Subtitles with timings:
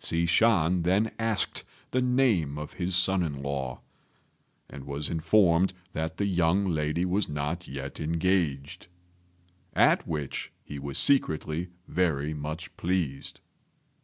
[0.00, 3.82] Hsi Shan then asked the name of his son in law,
[4.68, 8.88] and was informed that the young lady was not yet engaged,
[9.74, 13.38] at which he was secretly very much pleased.